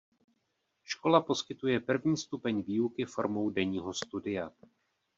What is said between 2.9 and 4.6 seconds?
formou denního studia.